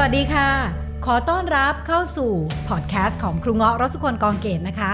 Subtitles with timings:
[0.00, 0.50] วัสดีค่ะ
[1.06, 2.32] ขอต้อนรับเข้าสู่
[2.68, 4.92] พอดแคสต์ของครูเงาะรสุคนกองเกตนะคะ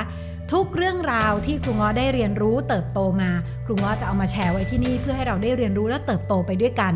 [0.53, 3.31] ทุกเรื่องราวที่ครูเงาะได้เรียนรู้เติบโตมา
[3.67, 6.93] ครูเงาะจะเอามาแชร์ไว้ที่นี่เพื่อให้เราได้เรียนรู้และเติบโตไปด้วยกัน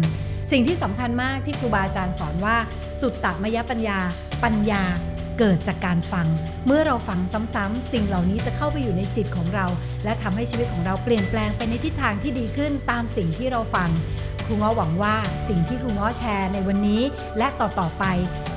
[0.53, 2.57] สิ่งที่สำคัญมากที่ครูบาอาจารย์สอนว่า
[3.01, 3.99] สุตตมยปัญญา
[4.45, 4.83] ปัญญา
[5.39, 6.27] เกิดจากการฟัง
[6.67, 7.21] เมื่อเราฟัง
[7.55, 9.67] ซ้ำๆสิ่งเหล่านี้จะเข้าไปอยู่ในจิตของเรา
[10.05, 13.91] และทำให้ชีวิตของเราเปลี่ยนแปลงไปในทิศทางที่ดีขึ้นตามสิ่งที่เราฟัง
[14.51, 15.17] ครูง้อหวังว่า
[15.49, 17.03] สิ่งที่ครูง้อแชร์ในวันนี้
[17.39, 18.05] และต่อๆไป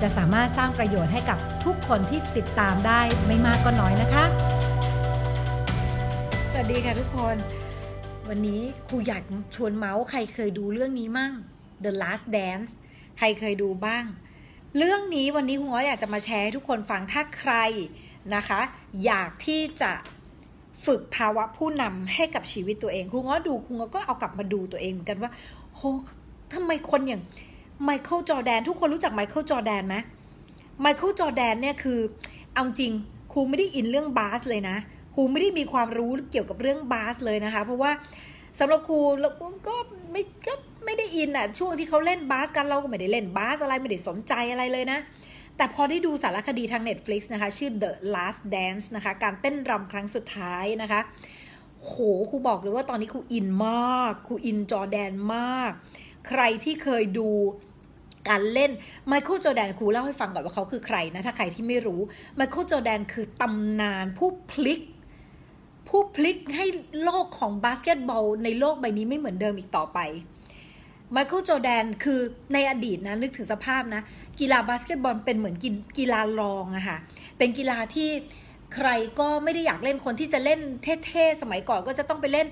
[0.01, 4.23] จะสามารถสร้างประโยชน์ให้กับทุกคนที่ติดตามได้ไม่มากก็น้อยนะคะ
[6.51, 7.35] สวัสดีค่ะทุกคน
[8.29, 9.23] วันนี้ครูอยาก
[9.55, 11.33] ชวนเมาส์ใครเคยดูเรื่องนี้มั่ง
[11.83, 12.71] The Last Dance
[13.17, 14.05] ใครเคยดูบ้าง
[14.77, 17.53] เรื่องนี้วันนี้ครูง้ออยากจะมาแชร์ให้ทุกคนฟังถ้าใคร
[18.35, 18.59] นะคะ
[19.05, 19.91] อยากที่จะ
[20.85, 25.31] ฝึกภาวะผู้นำให้กับชีวิตตัวเอง ครูง้อดูครูง้อก็เอากลับมาดูตัวเองเหมือนกันว่า
[25.75, 25.81] โห
[26.53, 27.21] ทำไมคนอย่าง
[27.83, 29.95] ไมเคิลจอร์แดน ทุกคนรู้จักไมเคิลจอร์แดนไหม
[30.81, 31.99] ไมเคิลจอร์แดนเนี่ยคือ
[32.53, 32.93] เอาจริง
[33.33, 34.77] ครูไม่ได้อินเรื่องบาสเลยนะ
[35.15, 37.91] ครูไม่ได้มีความรู้เกี่ยวกับเรื่องบาสเลยนะคะ เพราะว่า
[38.59, 39.33] สำหรับครูแล้ว
[39.67, 39.75] ก็
[40.11, 40.53] ไม่ก็
[40.85, 44.99] ไม่ได้อินอะช่วงที่เขาเล่นบาสกันเราก็ไม่ได้เล่นบาสอะไรไม่ได้สนใจอะไรเลยนะ
[45.57, 51.01] แต่พอได้ดูสารคดีทาง Netflix นะคะ ชื่อ The Last Dance นะคะ การเต้นรำครั้งสุดท้ายนะคะ
[51.85, 51.93] โห
[52.29, 55.71] ครูบอกเลยว่าตอนนี้ครูอินมากครูอินจอร์แดนมาก
[56.29, 57.29] ใครที่เคยดู
[58.29, 58.71] การเล่น
[59.07, 62.01] ไมเคิลจอร์แดนครูเล่าให้ฟังก่อนว่าเขาคือใครนะถ้าใครที่ไม่รู้
[62.35, 64.81] ไมเคิลจอร์แดนคือตำนานผู้พลิก
[65.87, 66.65] ผู้พลิกให้
[67.03, 69.99] โลกของบาสเกตบอลในโลกใบนี้ไม่เหมือนเดิมอีกต่อไป
[71.11, 72.19] ไมเคิลจอร์แดนคือ
[72.53, 74.01] ในอดีตนะนึกถึงสภาพนะ
[74.39, 75.55] กีฬาบาสเกตบอลเป็นเหมือน
[75.97, 76.97] กีฬารองอะค่ะ
[77.37, 78.09] เป็นกีฬาที่
[78.75, 80.59] ใครก็ไม่ได้อยากเล่นคนที่จะเล่น
[81.05, 82.47] เท่ๆสมัยก่อนก็จะต้องไปเล่น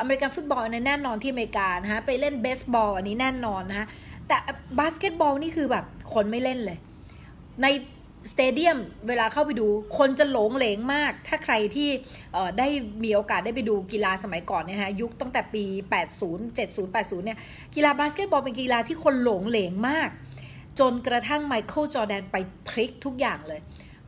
[0.00, 3.86] อเมริกันฟุตบอลในแน่นอนที่อเมริกานะฮะไปเล่นเบสบอลอันนี้แน่นอนนะฮะ
[4.28, 4.36] แต่
[4.78, 5.84] บาสเกตบอลนี่คือแบบ
[6.14, 6.78] คนไม่เล่นเลย
[7.62, 7.66] ใน
[8.32, 9.66] stadium เวลาเข้าไปดู
[9.98, 11.88] คนจะโหรงเหรงมาก ถ้าใครที่
[12.58, 12.68] ได้
[13.04, 15.64] มีโอกาสได้ไปดูกีฬาสมัยก่อนเนี่ยฮะยุคตั้งแต่ปี
[16.10, 17.38] 80 70 80 เนี่ย
[17.74, 20.08] กีฬาบาสเกตบอลเป็นกีฬาที่คนโหรงเหรงมาก
[20.80, 22.36] จนกระทั่งไมเคิลจอแดนไป
[22.68, 23.60] พลิกทุกอย่างเลย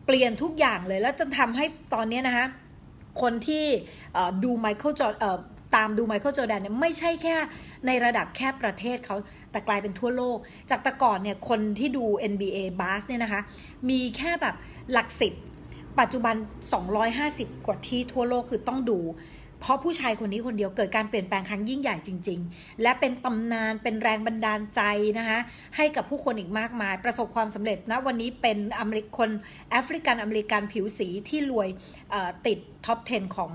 [0.05, 2.47] เปลี่ยนทุกอย่างเลย แล้วจะทำให้ตอนนี้นะคะ
[3.23, 3.65] คนที่
[4.45, 5.09] ดูไมเคิลจอ
[5.77, 7.37] ตามดูไมเคิลจอแดนเนี่ยไม่ใช่แค่
[7.87, 9.17] ในระดับแค่ประเทศเขา
[9.51, 10.39] แต่กลายเป็นทั่วโลก
[10.71, 13.41] จากแต่ก่อนเนี่ยคนที่ดู NBA บาสเนี่ยนะคะ
[13.91, 14.55] มีแค่แบบ
[14.93, 15.33] หลักสิบ
[16.01, 16.35] ปัจจุบัน
[17.01, 18.99] 250 กว่าที่ทั่วโลกคือต้องดู
[19.65, 24.81] เพราะผู้ชายคนนี้คนเดียวเกิดการเปลี่ยนแปลงครั้งยิ่งใหญ่จริง ๆ และเป็นตำนานเป็นแรงบันดาลใจ
[25.19, 25.39] นะคะ
[25.77, 29.31] ให้กับผู้คนอีกมากมาย ประสบความสำเร็จนะวันนี้เป็นอเมริกคน
[29.71, 31.69] แอฟริกันอเมริกันผิวสีที่รวย
[32.47, 33.51] ติด top 10 ของ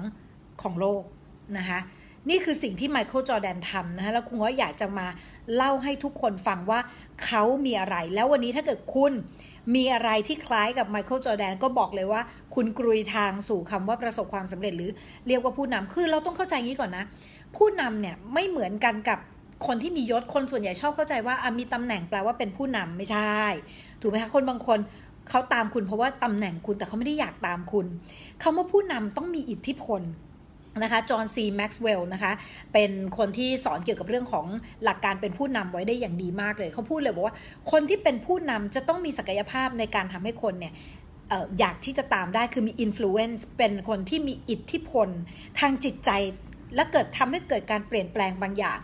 [0.62, 1.04] ของโลก
[1.58, 1.80] นะคะ
[2.30, 5.08] นี่คือสิ่งที่ไมเคิลจอร์แดนทำนะคะแล้วครูก็อยากจะมา
[5.56, 6.80] เล่าให้ทุกคนฟังว่า
[7.26, 9.14] เขามีอะไร แล้ววันนี้ถ้าเกิดคุณ
[9.76, 12.22] มีอะไรที่คล้ายกับไมเคิลจอร์แดนก็บอกเลยว่า
[12.56, 14.92] คุณกรุยทางสู่คำว่าประสบความสำเร็จหรือ
[15.28, 17.06] เรียกว่าผู้นำคือเราต้องเข้าใจงี้ก่อนนะ
[17.58, 19.20] ผู้นำเนี่ยไม่เหมือนกันกับ
[19.68, 23.36] คนที่มียศคนส่วนใหญ่ชอบเข้าใจว่ามีตำแหน่งแปลว่าเป็นผู้นำไม่ใช่
[24.02, 24.80] ถูกไหมคะคนบางคน
[25.30, 27.86] เขาตามคุณเพราะว่าตำแหน่งคุณแต่เขาไม่ได้อยากตามคุณ
[28.44, 30.02] คำว่าผู้นำต้องมีอิทธิพล
[30.84, 32.32] นะคะจอห์นซีแม็กซ์เวลล์นะคะ
[32.74, 34.46] เป็นคนที่สอนเกี่ยวกับเรื่องของ
[34.84, 37.36] หลักการเป็นผู้นำไว้ได้อย่างดีมากเลย เขาพูดเลยบอกว่า
[37.72, 40.74] คนที่เป็นผู้นำจะต้องมีศักยภาพในการทำให้คนเนี่ย
[41.60, 45.08] อยากที่จะตามได้คือมีอิทธิพลเป็นคนที่มีอิทธิพล
[45.60, 46.12] ทางจิตใจ
[46.76, 48.80] และเกิดทำให้เกิดการเปลี่ยนแปลงบางอย่าง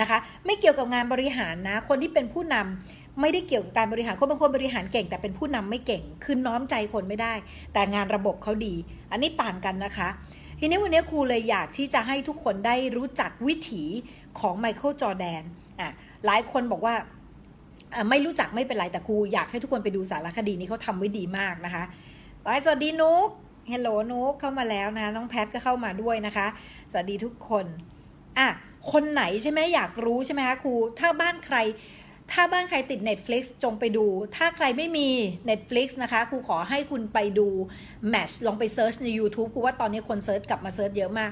[0.00, 7.34] นะคะไม่เกี่ยวกับงานบริหารนะคนที่เป็นผู้นำไม่ได้เกี่ยวกับการบริหารคนบางคนบริหารเก่ง แต่เป็นผู้นำไม่เก่งคือน้อมใจคนไม่ได้
[7.72, 8.74] แต่งานระบบเขาดี
[9.10, 10.08] อันนี้ต่างกันนะคะ
[10.58, 13.84] ทีนี้วันนี้ครูเลยอยากที่จะให้ทุกคนได้รู้จักวิถี
[14.40, 15.42] ของไมเคิลจอแดน
[15.80, 15.90] อะ
[16.26, 16.94] หลายคนบอกว่า
[18.10, 21.84] ไม่รู้จักไม่เป็นไรแต่ครูอยากให้ทุกคนไปดูสารคดีนี้เขาทำไว้ดีมากนะคะ
[22.42, 23.28] ไปสวัสดีนุก
[23.68, 26.46] hello นุกเข้ามาแล้วนะน้องแพทก็เข้ามาด้วยนะคะ
[26.90, 27.64] สวัสดีทุกคน
[28.38, 28.48] อะ
[28.92, 31.56] คนไหนใช่ไหมอยากรู้ใช่ไหมคะครูถ้าบ้านใคร
[32.32, 34.06] ถ้าบ้านใครติด Netflix จงไปดู
[34.36, 35.08] ถ้าใครไม่มี
[35.50, 37.48] Netflix นะคะครูขอให้คุณไปดู
[38.12, 41.30] Match ลองไป search ใน YouTube ครูว่าตอนนี้คน search กลับมา search เยอะมาก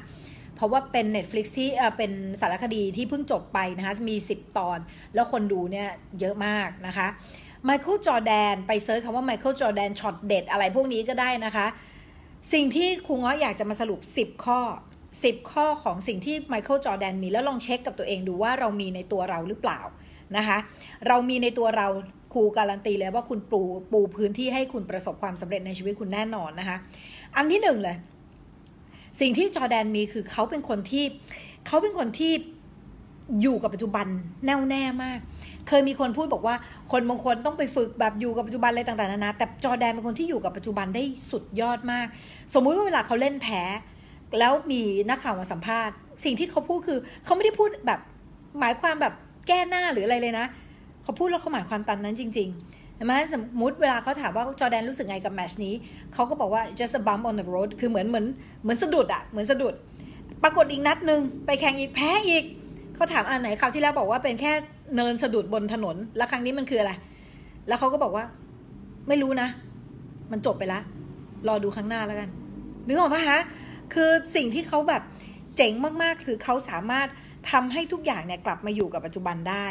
[0.56, 4.78] เพราะว่าเป็น Netflix ที่เป็นสารคดีที่เพิ่งจบไปนะคะ มี 10 ตอน
[5.14, 5.88] แล้วคนดูเนี่ย
[6.20, 7.06] เยอะมากนะคะ
[7.64, 11.66] ไมเคิลจอร์แดนไป search คำว่าไมเคิลจอร์แดนช็อตเด็ดอะไรพวกนี้ก็ได้นะคะ
[12.52, 14.60] สิ่งที่ครูง้ออยากจะมาสรุป 10 ข้อ
[15.08, 19.80] 10 ข้อของสิ่งที่ไมเคิลจอร์แดนมีแล้วลองเช็คกับตัวเองดูว่าเรามีในตัวเราหรือเปล่า
[20.38, 20.58] นะคะ
[21.06, 21.86] เรามีในตัวเรา
[22.34, 23.60] ครูการันตีเลยว่าคุณปู
[23.92, 26.76] ปูพื้นที่ให้คุณประสบความสำเร็จในชีวิตคุณแน่นอนนะคะ
[27.36, 27.96] อันที่หนึ่งเลย
[29.20, 31.04] สิ่งที่จอร์แดนมีคือเขาเป็นคนที่
[31.66, 32.32] เขาเป็นคนที่
[33.42, 34.06] อยู่กับปัจจุบัน
[34.46, 35.18] แน่วแน่มาก
[35.68, 36.54] เคยมีคนพูดบอกว่า
[36.92, 42.06] คนบางคนต้องไปฝึกแบบอยู่กับปัจจุบันอะไรต่างๆนานาแต่จอแดนเป็นคนที่อยู่กับปัจจุบันได้สุดยอดมาก
[42.54, 43.62] สมมุติว่าเวลาเขาเล่นแพ้
[44.38, 45.94] แล้วมีนักข่าวมาสัมภาษณ์
[46.24, 48.00] สิ่งที่เขาพูดคือเขาไม่ได้พูดแบบ
[48.60, 49.14] หมายความแบบ
[49.48, 50.46] แก้หน้าหรืออะไรเลยนะ
[51.02, 55.74] เขาพูดแล้วเขาหมายความตามนั้นจริงๆใช่ไหมสมมติเวลาเขาถามว่าจอแดนรู้สึกไงกับแมชนี้
[56.14, 58.26] เขาก็บอกว่า just a bump on the road คือเหมือนเหมือน
[58.62, 59.74] เหมือนสะดุดอะเหมือนสะดุด
[60.42, 62.44] ปรากฏอีกนัดหนึ่งไปแข่งอีกแพ้อีก
[62.94, 64.52] เขาถามอันไหนคราวที่แล้วบอกว่าเป็นแค่
[64.96, 66.92] เนินสะดุดบนถนน แล้วครั้งนี้มันคืออะไร
[67.68, 68.24] แล้วเขาก็บอกว่า
[69.08, 69.48] ไม่รู้นะ
[70.32, 70.82] มันจบไปแล้ว
[71.48, 72.28] รอดูครั้งหน้าแล้วกัน
[72.86, 73.40] นึกออกปะฮะ
[73.94, 75.02] คือสิ่งที่เขาแบบ
[75.56, 77.08] เจ๋งมากๆ คือเขาสามารถ
[77.52, 79.66] ทำให้ทุกอย่างเนี่ยกลับมาอยู่กับปัจจุบันได้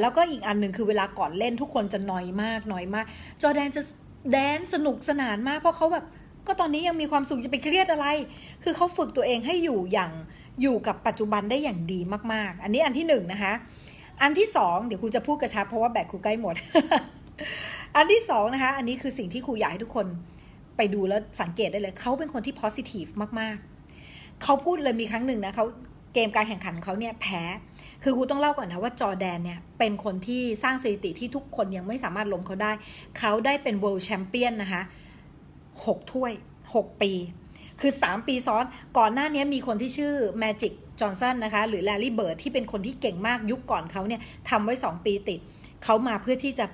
[0.00, 3.04] แล้วก็อีกอันหนึ่งคือเวลาก่อนเล่นทุกคนจะน้อยมากน้อยมาก
[3.42, 3.82] จอแดนจะ
[4.32, 6.04] แดนสนุกสนานมากเพราะเขาแบบ
[6.46, 8.06] ก็ตอนนี้ยังมีความสุขจะไปเครียดอะไร
[8.64, 10.12] คือเขาฝึกตัวเองให้อยู่อย่าง
[10.62, 12.00] อยู่กับปัจจุบันได้อย่างดี
[12.32, 13.52] มากๆ อันนี้อันที่หนึ่งนะคะ
[14.22, 16.54] อันที่สองเดี๋ยวครูจะพูดกระชับเพราะว่าแบตครูใกล้หมด
[17.96, 20.06] อันที่สองนะคะ อันนี้คือสิ่งที่ครูอยากให้ทุกคน
[20.76, 23.10] ไปดูแล้วสังเกตได้เลย เขาเป็นคนที่ positive
[23.40, 25.66] มากๆ เขาพูดเลยมีครั้งหนึ่งนะเขา
[26.14, 27.42] เกมการแข่งขันเขาเนี่ยแพ้
[28.02, 32.72] คือครูต้องเล่าก่อนนะว่าจอแดนเนี่ยเป็นคนที่สร้างสถิติที่ทุกคนยังไม่สามารถล้มเขาได้
[33.18, 34.82] เขาได้เป็น world champion นนะคะ
[35.86, 36.32] หกถ้วย
[36.74, 37.12] หกปี
[37.80, 38.64] คือ 3 ปีซ้อน
[38.98, 44.20] ก่อนหน้านี้มีคนที่ชื่อ Magic Johnson นนะคะ หรือ Larry Bird ที่เป็นคนที่เก่งมากยุคก่อนเขาเนี่ย
[44.50, 45.40] ทำไว้ 2 ปีติด
[45.84, 46.66] เขามาเพื่อที่จะ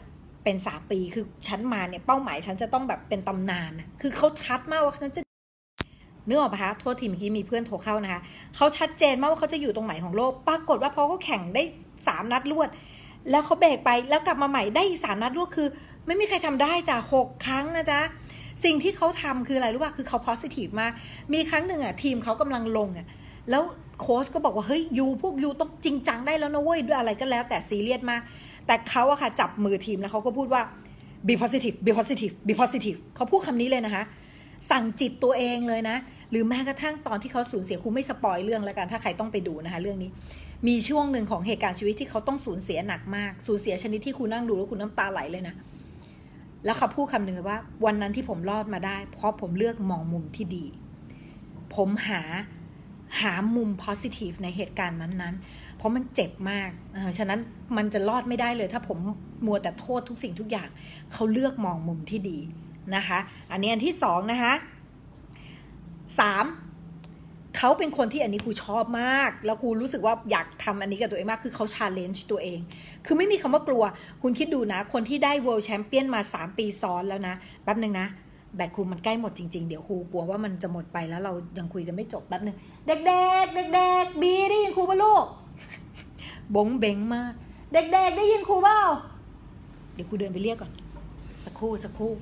[0.44, 5.25] เป็น 3 ปี คือฉันมาเนี่ยเป้าหมายฉันจะต้องแบบเป็นตำนาน คือเขาชัดมากว่าฉันจะ
[6.28, 8.20] นึกออกปะคะโทษทีเมื่อกี้มีเพื่อนโทรเข้านะคะ
[8.56, 11.62] เขาชัดเจนมากว่าเขาจะอยู่ตรงไหนของโลก ปรากฏว่าพอเขาแข่งได้
[11.96, 12.69] 3 นัดรวด
[13.31, 15.69] แล้วเขาเบรกไปแล้วกลับมาใหม่ได้อีกสามนัดรวดคือ
[16.06, 18.00] ไม่มีใครทำได้จ้ะหกครั้งนะจ๊ะ
[18.64, 20.93] สิ่งที่เขาทำคืออะไรรู้ป่ะคือเขา positive มาก
[21.32, 23.06] มีครั้งหนึ่งอะทีมเขากำลังลงอะ
[23.50, 23.62] แล้ว
[24.00, 28.23] โค้ชก็บอกว่าเฮ้ยยูพวกยูต้องจริงจังได้แล้วนะเว้ยด้วยอะไรก็แล้วแต่ซีเรียสมาก
[28.67, 30.62] แต่เขาอะค่ะจับมือทีมแล้วเขาก็พูดว่า
[31.26, 34.02] be positive be positive be positive เขาพูดคำนี้เลยนะคะ
[34.70, 35.96] สั่งจิตตัวเองเลยนะ
[36.31, 40.11] หรือแม้กระทั่งตอนที่เขาสูญเสียครูไม่สปอยเรื่องแล้วกันถ้าใครต้องไปดูนะคะเรื่องนี้
[40.69, 45.55] มีช่วงหนึ่งของเหตุการณ์ชีวิตที่เขาต้องสูญเสียหนักมาก สูญเสียชนิดที่คุณนั่งดูแล้วคุณน้ำตาไหลเลยนะ
[46.64, 50.64] แล้วเขาพูดคำหนึ่งว่า วันนั้นที่ผมรอดมาได้ เพราะผมเลือกมองมุมที่ดี
[51.75, 52.23] ผมหา
[53.20, 56.70] หามุม positive ในเหตุการณ์นั้นๆ เพราะมันเจ็บมาก
[57.17, 57.40] เฉะนั้น
[57.76, 58.99] มันจะรอดไม่ได้เลย ถ้าผม
[59.46, 60.69] มัวแต่โทษทุกสิ่งทุกอย่าง
[61.12, 62.38] เขาเลือกมองมุมที่ดี
[62.96, 63.19] นะคะ
[63.52, 64.52] อันนี้อันที่สองนะคะ
[66.20, 66.47] สาม
[67.56, 72.61] เขาเป็นคนที่อันนี้ครูชอบมาก แล้วครูรู้สึกว่าอยากทำอันนี้กับตัวเองมาก คือเขาชาเลนจ์ตัวเอง
[73.06, 73.82] คือไม่มีคำว่ากลัว
[74.23, 78.06] คุณคิดดูนะ คนที่ได้ world champion มา 3 ปีซ้อนแล้วนะ แป๊บหนึ่งนะ
[78.56, 82.56] แบตครูมันใกล้หมดจริงๆ เดี๋ยวครูกลัวว่ามันจะหมดไปแล้วเรายังคุยกันไม่จบแป๊บหนึ่ง
[82.87, 85.25] เด็กๆเด็กๆบีได้ยินครูป่ะลูก
[86.55, 87.32] บงเบงมาก
[87.73, 88.81] เด็กๆได้ยินครูเปล่า
[89.94, 90.73] เดี๋ยวครูเดินไปเรียกก่อน
[91.44, 92.12] สักครู่สักครู่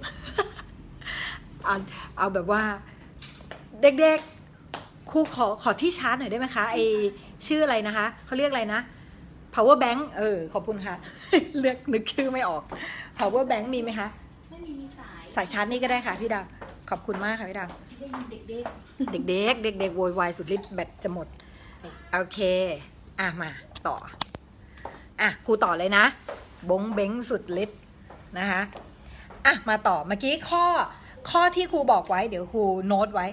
[1.65, 1.77] เอา
[2.19, 2.63] เอาแบบว่า
[3.85, 6.79] เด็กๆ ครูขอขอที่ชาร์จหน่อยได้ไหมคะไอ
[7.47, 8.81] ชื่ออะไรนะคะ เขาเรียกอะไรนะ
[9.55, 10.95] power bank เออ ขอบคุณค่ะ
[11.59, 12.63] เลือกนึกชื่อไม่ออก
[13.19, 14.09] power bank มีไหมคะ
[14.51, 16.45] ไม่มีมีสาย สายชาร์จนี่ก็ได้ค่ะพี่ดาว
[16.91, 18.61] ขอบคุณมากค่ะพี่ดาว ได้ยินเด็กเด็
[19.53, 21.27] กๆ เด็กๆ โวยวายสุดฤทธิ์แบตจะหมด
[22.13, 22.39] โอเค
[23.21, 23.51] อะมา
[23.87, 23.97] ต่อ
[25.21, 26.05] อะครูต่อเลยนะ
[26.71, 27.81] บงเบ้งสุดฤทธิ์
[28.39, 28.61] นะคะ
[29.47, 30.65] อะมาต่อเมื่อกี้ข้อ
[31.31, 33.27] ข้อที่ครูบอกไว้เดี๋ยวครูโน้ตไว้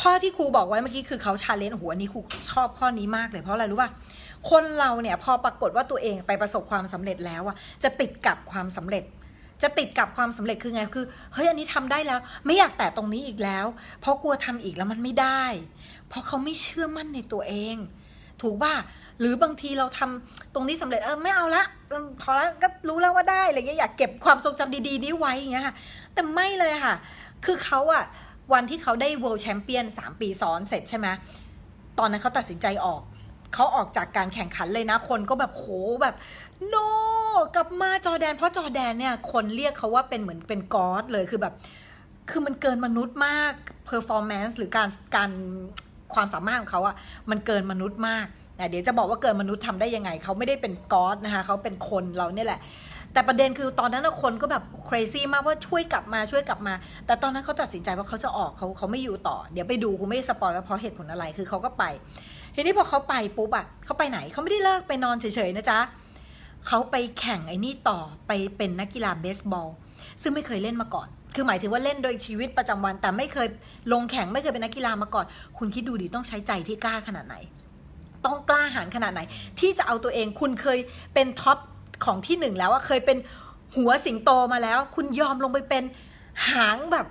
[0.00, 2.20] ข้อที่ครูบอกไว้เมื่อกี้คือเขา challenge หัวนี้ครู
[2.50, 3.90] ชอบข้อนี้มากเลยเพราะอะไรรู้ป่ะ
[4.50, 9.04] คนเราเนี่ยพอปรากฏว่าตัวเองไปประสบความสำเร็จแล้วอะจะติดกับความสำเร็จ
[9.62, 13.66] จะติดกับความสำเร็จคือไงคือเฮ้ยอันนี้ทำได้แล้ว ไม่อยากแตะตรงนี้อีกแล้ว
[14.00, 15.42] เพราะกลัวทำอีกแล้วมันไม่ได้
[16.08, 17.76] เพราะเขาไม่เชื่อมั่นในตัวเอง
[18.42, 18.74] ถูกป่ะ
[19.20, 21.64] หรือบางทีเราทำตรงนี้สำเร็จเออไม่เอาละ
[22.20, 25.74] พอแล้วก็รู้แล้วว่าได้อะไรเงี้ยอยากเก็บความทรงจำดีๆนี้ไว้อย่างเงี้ยค่ะ
[26.14, 26.94] แต่ไม่เลยค่ะ
[27.44, 28.04] คือเขาอะ
[28.52, 31.06] วันที่เขาได้ world champion สามปีซ้อนเสร็จใช่ไหม
[31.98, 33.02] ตอนนั้นเขาตัดสินใจออก
[33.54, 35.66] เขาออกจากการแข่งขันเลยนะ คนก็แบบโห
[36.02, 36.14] แบบ
[36.68, 36.74] โน
[37.54, 41.54] กลับมาจอแดน เพราะจอแดนเนี่ย คนเรียกเขาว่าเป็นเหมือนเป็นกอดเลยคือแบบ
[42.30, 43.52] คือมันเกินมนุษย์มาก
[43.90, 45.30] performance หรือการการ
[46.14, 46.94] ความสามารถของเขาอะ
[47.30, 52.60] มันเกินมนุษย์มากแต่เดี๋ยวจะบอกว่าเกินมนุษย์ทำได้ยังไง เขาไม่ได้เป็นกอดนะคะเขาเป็นคนเราเนี่ยแหละ
[53.12, 56.74] แต่ประเด็นคือตอนนั้นคนก็แบบ crazy มากว่าช่วยกลับมาช่วยกลับมา
[57.06, 61.84] แต่ตอนนั้นเขาตัดสินใจว่าเขาจะออกเขาเขาไม่อยู่ต่อ เดี๋ยวไปดูกูไม่สปอยว่าเพราะเหตุผลอะไรคือเขาก็ไป
[62.54, 65.78] ทีนี้พอเขาไปปุ๊บอะเขาไปไหนเขาไม่ได้เลิกไปนอนเฉยๆนะจ๊ะ
[66.66, 69.68] เขาไปแข่งไอ้นี่ต่อไปเป็นนักกีฬาเบสบอล
[70.22, 73.48] ซึ่งไม่เคยเล่นมาก่อน คือหมายถึงว่าเล่นโดยชีวิตประจำวัน แต่ไม่เคย
[73.92, 75.26] ลงแข่งไม่เคยเป็นนักกีฬามาก่อน
[75.58, 77.36] คุณคิดดูดิต้องใช้ใจที่กล้าขนาดไหน
[78.26, 79.20] ต้องกล้าหาญขนาดไหน
[79.60, 80.78] ที่จะเอาตัวเองคุณเคย
[81.14, 81.58] เป็นท็อป
[82.04, 83.18] ของที่หนึ่งแล้วว่าเคยเป็น
[83.76, 85.84] หัวสิงโตมาแล้ว คุณยอมลงไปเป็น
[86.48, 87.06] หางแบบ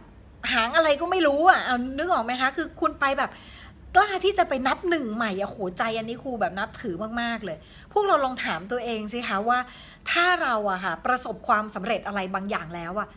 [0.53, 3.31] หางอะไรก็ไม่รู้อะเอานึกออกไหมคะ คือคุณไปแบบ
[3.95, 7.57] กล้าที่จะไปนับหนึ่งใหม่อะโหใจอันนี้ครูแบบนับถือมากๆเลย
[7.93, 9.59] พวกเราลองถามตัวเองสิคะว่า
[10.11, 13.07] ถ้าเราอะค่ะประสบความสำเร็จอะไรบางอย่างแล้วอะ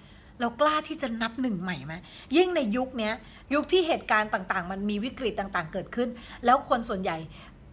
[0.40, 1.94] เรากล้าที่จะนับหนึ่งใหม่ไหม
[2.36, 3.10] ยิ่งในยุคนี้
[3.54, 6.08] ยุคที่เหตุการณ์ต่างๆ มันมีวิกฤตต่างๆ เกิดขึ้น
[6.44, 7.16] แล้วคนส่วนใหญ่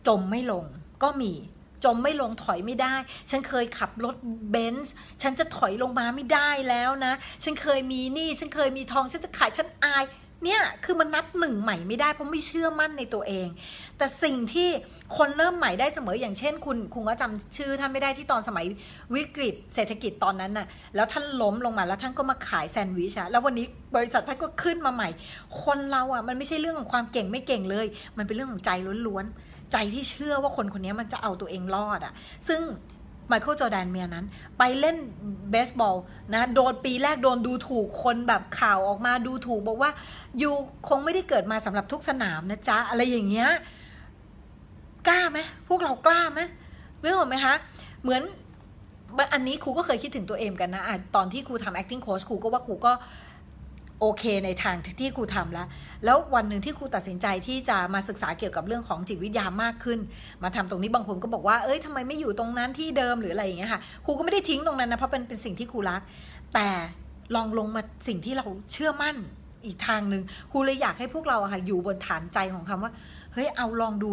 [0.07, 0.65] จมไม่ลง
[1.03, 1.33] ก็มี
[1.85, 2.95] จมไม่ลงถอยไม่ได้
[3.29, 4.15] ฉันเคยขับรถ
[4.51, 10.05] เบนซ์ฉันจะถอยลงมาไม่ได้แล้วนะ ฉันเคยมีหนี้ฉันเคยมีทองฉันจะขายฉันอาย
[10.45, 13.47] เนี่ยคือมันนับหนึ่งใหม่ไม่ได้เพราะไม่เชื่อมั่นในตัวเอง
[13.97, 14.69] แต่สิ่งที่
[15.17, 18.65] คนเริ่มใหม่ได้เสมออย่างเช่น คุณคุณก็จำชื่อท่านไม่ได้ที่ตอนสมัย
[19.15, 25.09] วิกฤต เศรษฐกิจตอนนั้นน่ะแล้วท่านล้มลงมาแล้วท่านก็มาขายแซนด์วิชอะแล้ววันนี้บริษัทท่านก็ขึ้นมาใหม่
[25.63, 27.85] คนเราอะมันไม่ใช่เรื่องของความเก่งไม่เก่งเลย
[28.17, 28.69] มันเป็นเรื่องของใจ
[29.07, 32.13] ล้วนๆ ใจที่เชื่อว่าคนคนนี้มันจะเอาตัวเองรอดอะ่ะ
[32.47, 32.61] ซึ่ง
[33.27, 34.25] ไมเคิลจอแดนเมียนั้น
[34.57, 34.97] ไปเล่น
[35.51, 35.97] เบสบอล
[36.33, 39.91] นะโดนปีแรกโดนดูถูกคนแบบข่าวออกมาดูถูกบอกว่า
[40.41, 40.49] ยู
[40.87, 43.49] คงไม่ได้เกิดมาสำหรับทุกสนามนะจ๊ะ อะไรอย่างเงี้ย
[45.07, 46.41] กล้าไหมพวกเรากล้าไหม
[47.01, 47.53] เรื่องไหมคะ
[48.03, 48.21] เหมือน
[49.33, 52.91] อันนี้ครูก็เคยคิดถึงตัวเองกันนะอะตอนที่ครูทำ acting coach ครูก็ว่าครูก็
[54.03, 55.67] โอเคในทางที่ครูทำแล้ว
[56.05, 59.99] แล้ววันหนึ่งที่ครูตัดสินใจที่จะมาศึกษาเกี่ยวกับเรื่องของจิตวิทยามากขึ้น
[60.43, 66.01] มาทำตรงนี้บางคนก็บอกว่า เอ้ยทำไมไม่อยู่ตรงนั้นที่เดิมหรืออะไรอย่างเงี้ยค่ะ ครูก็ไม่ได้ทิ้งตรงนั้นนะ เพราะเป็นเป็นสิ่งที่ครูรัก
[66.53, 66.67] แต่
[67.35, 69.15] ลองลงมาสิ่งที่เราเชื่อมั่น
[69.65, 72.91] อีกทางหนึ่งครูเลยอยากให้พวกเราอะค่ะ อยู่บนฐานใจของคำว่า
[73.33, 74.11] เฮ้ย เอาลองดู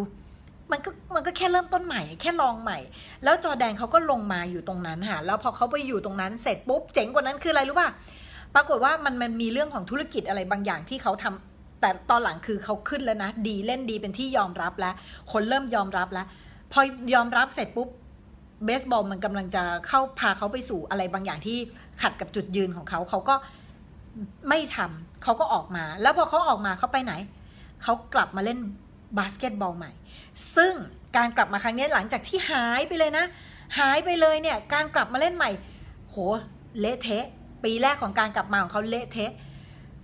[0.73, 2.79] มันก็มันก็แค่เริ่มต้นใหม่ แค่ลองใหม่
[3.25, 7.89] แล้วจอแดนเขาก็ลงมาอยู่ตรงนั้นค่ะ แล้วพอเขาไปอยู่ตรงนั้นเสร็จปุ๊บ เจ๋งกว่านั้นคืออะไรรู้ป่ะ
[8.55, 14.95] ปรากฏว่ามันมันมีเรื่องของธุรกิจอะไรบางอย่างที่เขาทำแต่ตอนหลังคือเขาขึ้นแล้วนะ ดีเล่นดีเป็นที่ยอมรับแล้ว
[15.33, 16.27] คนเริ่มยอมรับแล้ว
[16.73, 16.81] พอ
[17.15, 17.89] ยอมรับเสร็จปุ๊บ
[18.65, 21.59] เบสบอลมันกำลังจะเข้าพาเขาไปสู่อะไรบางอย่างที่
[22.03, 23.35] ขัดกับจุดยืนของเขาเขาก็
[24.49, 27.13] ไม่ทำเขาก็ออกมา แล้วพอเขาออกมาเขาไปไหน
[27.83, 28.59] เขากลับมาเล่น
[29.19, 29.93] บาสเกตบอลใหม่
[30.57, 30.75] ซึ่ง
[31.17, 33.25] การกลับมาครั้งนี้หลังจากที่หายไปเลยนะ
[33.79, 35.51] หายไปเลยเนี่ย การกลับมาเล่นใหม่
[36.09, 36.17] โห
[36.81, 37.27] เละเทะ
[37.65, 39.33] ปีแรกของการกลับมาของเขาเละเทะ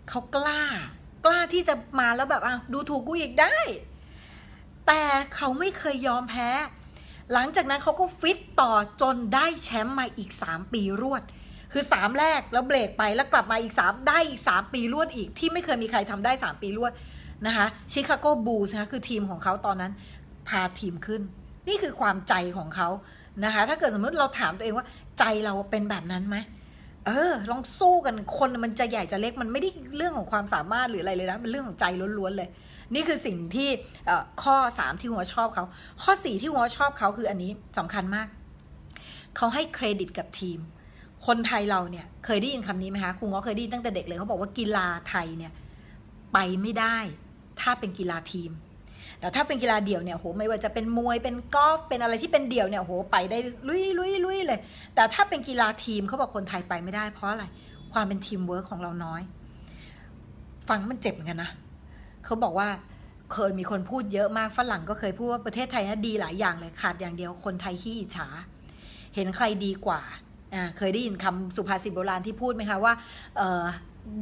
[0.08, 0.62] เขากล้า
[1.25, 3.56] กล้าที่จะมาแล้วแบบอะดูถูกกูอีกได้
[4.87, 5.02] แต่
[5.34, 6.50] เขาไม่เคยยอมแพ้
[7.32, 11.23] หลังจากนั้นเขาก็ฟิตต่อจนได้แชมป์มาอีก 3 ปีรวด
[11.73, 16.92] คือ 3 แรกแล้วเบรกไปแล้วกลับมาอีก 3 ได้อีก 3 ปีรวดอีก ที่ไม่เคยมีใครทำได้ 3 ปีรวด
[17.46, 19.92] นะคะชิคาโกบูลส์นะคือทีมของเขาตอนนั้น
[20.49, 21.23] พาทีมขึ้น
[21.68, 22.88] นี่คือความใจของเขา
[23.44, 24.87] นะคะ ถ้าเกิดสมมติเราถามตัวเองว่า
[25.18, 26.37] ใจเราเป็นแบบนั้นไหม
[27.06, 31.84] เออ ลองสู้กันคนมันจะใหญ่จะเล็กมันไม่ได้เรื่องของความสามารถหรืออะไรเลยนะเป็นเรื่องของใจ
[32.18, 32.49] ล้วนๆเลย
[32.94, 33.68] นี่คือสิ่งที่
[34.42, 35.64] ข้อสามที่หัวชอบเขา
[36.02, 38.26] ข้อสี่ที่หัวชอบเขาคืออันนี้สำคัญมาก
[39.37, 40.58] เขาให้เครดิตกับทีม
[41.26, 45.52] คนไทยเราเนี่ยเคยได้ยินคำนี้ไหมคะครูง้อเคยได้ยินตั้งแต่เด็กเลยเขาบอกว่ากีฬาไทยเนี่ย
[46.32, 46.99] ไปไม่ได้
[47.61, 48.50] ถ้าเป็นกีฬาทีม
[49.25, 53.38] แต่ถ้าเป็นกีฬาเดี่ยวเนี่ยโหไม่ว่าจะเป็นมวยเป็นกอล์ฟเป็นอะไรที่เป็นเดี่ยวเนี่ยโหไปได้
[53.69, 54.61] ลุยลุยลุยเลย
[54.95, 57.45] แต่ถ้าเป็นกีฬาทีมเขาบอกคนไทยไปไม่ได้เพราะอะไร
[57.93, 59.23] ความเป็นทีมเวิร์กของเราน้อย
[60.69, 61.50] ฟังมันเจ็บเหมือนกันนะ
[62.25, 62.69] เขาบอกว่า
[63.33, 68.28] เคยมีคนพูดเยอะมากฝรั่งก็เคยพูดว่าประเทศไทยนะดีหลายอย่างเลยขาดอย่างเดียวคนไทยขี้อิจฉา
[69.14, 70.00] เห็นใครดีกว่า
[70.54, 72.93] อ่าเคยได้ยินคำสุภาษิตโบราณที่พูดไหมคะว่า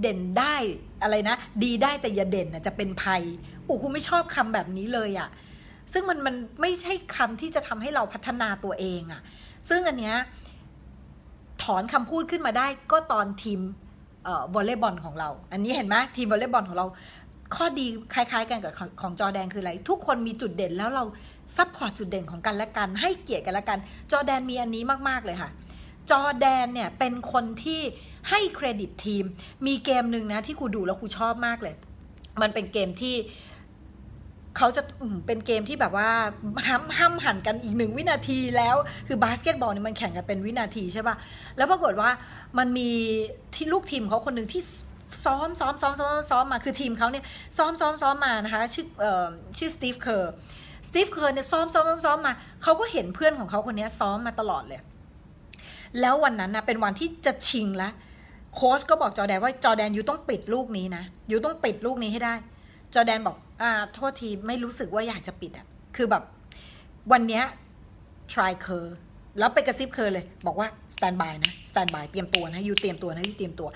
[0.01, 0.55] เด่นได้
[1.03, 3.23] อะไรนะ ดีได้แต่อย่าเด่นนะจะเป็นภัย
[3.65, 5.29] โอ้ครูไม่ชอบคำแบบนี้เลยอะ่ะ
[5.93, 9.21] ซึ่งมันมันไม่ใช่คำที่จะทำให้เราพัฒนาตัวเองอะ่ะ
[9.69, 10.17] ซึ่งอันเนี้ย
[11.63, 13.61] ถอนคำพูดขึ้นมาได้ก็ตอนทีม
[14.55, 16.87] วอลเลย์บอลของเรา อันนี้เห็นไหมทีมวอลเลย์บอลของเรา
[17.55, 21.05] ข้อดีคล้ายๆ กันกับของจอแดนคืออะไร ทุกคนมีจุดเด่นแล้วเรา
[21.57, 23.79] support จุดเด่นของกันและกัน ให้เกียรติกันและกัน
[24.13, 25.51] จอแดนมีอันนี้มากๆเลยค่ะ
[26.11, 27.81] จอแดนเนี่ยเป็นคนที่
[28.31, 29.25] ให้เครดิตทีม
[29.67, 31.75] มีเกมหนึ่งนะที่ครูดูแล้วครูชอบมากเลย
[32.43, 33.15] มันเป็นเกมที่
[34.59, 34.83] เขาจะ
[35.27, 36.11] เป็นเกมที่แบบว่า
[36.67, 38.77] ห้ำห้ำหั่นกันอีกหนึ่งวินาทีแล้ว
[39.07, 41.17] คือบาสเกตบอลเนี่ยมันแข่งกันเป็นวินาทีใช่ป่ะ
[41.57, 42.11] แล้วปรากฏว่า
[42.59, 42.91] มันมี
[43.55, 44.63] ที่ลูกทีมเขาคนหนึ่งที่
[45.25, 47.25] ซ้อมซ้อมซ้อมซ้อมซ้อมมาคือทีมเขาเนี่ย
[47.57, 49.27] ซ้อมซ้อมซ้อมมานะคะชื่อเอ่อ
[49.59, 50.33] ชื่อสตีฟเคอร์
[50.89, 54.81] สตีฟเคอร์เนี่ยซ้อมซ้อมซ้อมมาเขาก็เห็นเพื่อนของเขาคนนี้ซ้อมมาตลอดเลย
[56.01, 57.93] แล้ววันนั้นนะเป็นวันที่จะชิงแล้ว
[58.55, 62.35] โค้ชก็บอกจอแดนว่าจอแดน you ต้องปิดลูกนี้นะyou ต้องปิดลูกนี้ให้ได้
[62.95, 65.67] จอแดนบอกอ่าโทษทีไม่รู้สึกว่าอยากจะปิดอะ
[65.97, 66.23] คือแบบ
[67.13, 67.45] วันเนี้ย
[68.33, 68.97] try เคอร์
[69.39, 73.69] แล้วไปกระซิบเคอร์เลย บอกว่า stand by นะ stand by เตรียมตัวนะ you เตรียมตัวนะ you เตรียมตัว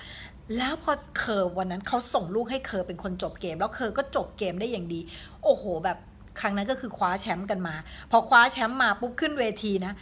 [0.57, 4.99] แล้วพอเคอร์วันนั้นเขาส่งลูกให้เคอร์เป็นคนจบเกม แล้วเคอร์ก็จบเกมได้อย่างดี
[5.43, 5.97] โอ้โห แบบ
[6.39, 7.75] ครั้งนั้นก็คือคว้าแชมป์กันมา
[8.11, 9.93] พอคว้าแชมป์มาปุ๊บขึ้นเวทีนะ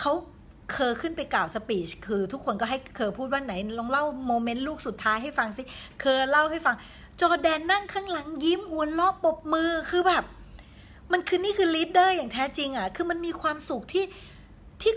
[0.00, 0.12] เขา
[0.72, 5.62] เคอร์ขึ้นไปกล่าว speech คือทุกคนก็ให้เคอร์พูดว่าไหนลองเล่า moment ลูกสุดท้ายให้ฟังสิ
[6.00, 6.76] เคอร์เล่าให้ฟัง
[7.20, 10.24] จอแดนนั่งข้างหลังยิ้มหัวเราะปรบมือคือแบบ
[11.12, 14.04] มันคือนี่คือ leader อย่างแท้จริงอะ่ะ คือมันมีความสุขที่
[14.82, 14.92] ที่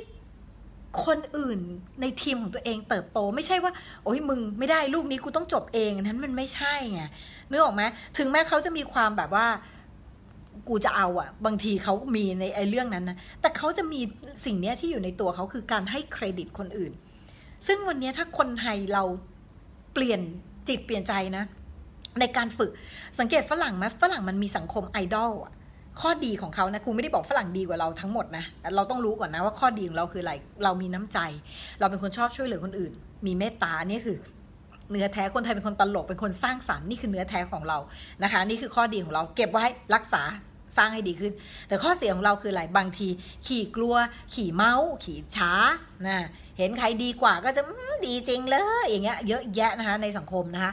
[1.05, 1.59] คนอื่น
[2.01, 3.71] ในทีมของตัวเองเติบโต ไม่ใช่ว่า
[4.03, 7.01] โอ้ยมึงไม่ได้ลูกนี้กูต้องจบเองนั้นมันไม่ใช่ไง
[7.49, 7.83] นึกออกไหม
[8.17, 9.47] ถึงแม้เขาจะมีความแบบว่า
[10.69, 13.99] กูจะเอาอะบางทีเขามีในไอ้เรื่องนั้นนะแต่เขาจะมี
[14.45, 16.91] สิ่งเนี้ยที่อยู่ในตัวเขาคือการให้เครดิตคนอื่น
[17.67, 19.03] ซึ่งวันนี้ถ้าคนไทยเรา
[19.93, 20.21] เปลี่ยน
[20.67, 21.43] จิตเปลี่ยนใจนะ
[22.19, 22.71] ในการฝึก
[23.19, 25.53] สังเกตฝรั่งไหมฝรั่งมันมีสังคมไอดอลอะ
[26.01, 28.43] ข้อดีของเขานะครูไม่ได้บอกฝรั่งดีกว่าเราทั้งหมดนะ
[28.75, 30.33] เราต้องรู้ก่อนนะว่าข้อดีของเราคืออะไร
[30.63, 31.19] เรามีน้ำใจ
[31.79, 32.91] เราเป็นคนชอบช่วยเหลือคนอื่น
[33.25, 34.17] มีเมตตานี่คือ
[34.91, 37.77] เนื้อแท้คนไทยเป็นคนตลกเป็นคนสร้างสรรค์นี่คือเนื้อแท้ของเรา
[38.23, 39.65] นะคะ นี่คือข้อดีของเราเก็บไว้
[39.95, 40.23] รักษา
[40.77, 41.33] สร้างให้ดีขึ้น
[41.67, 43.07] แต่ข้อเสียของเราคืออะไรบางที
[43.47, 43.95] ขี่กลัว
[44.33, 45.51] ขี่เมาขี่ช้า
[46.07, 46.25] นะ
[46.57, 47.61] เห็นใครดีกว่าก็จะ
[48.07, 50.71] ดีจริงเลยอย่างเงี้ยเยอะแยะนะคะในสังคมนะคะ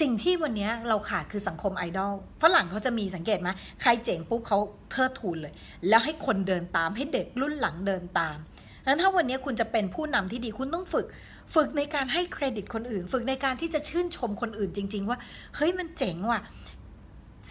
[0.00, 2.12] สิ่งที่วันนี้เราขาดคือสังคมไอดอล
[2.42, 3.48] ฝรั่งเขาจะมีสังเกตไหม
[3.82, 4.58] ใครเจ๋งปุ๊บเขา
[4.90, 5.52] เทิดทูนเลย
[5.88, 8.36] แล้วให้คนเดินตามให้เด็กรุ่นหลังเดินตาม
[8.86, 11.06] นั้นถ้าวันนี้คุณจะเป็นผู้นำที่ดีคุณต้องฝึก
[11.54, 15.18] ฝึกในการให้เครดิตคนอื่น ฝึกในการที่จะชื่นชมคนอื่นจริง ๆ ว่า
[15.56, 16.40] เฮ้ยมันเจ๋งว่ะ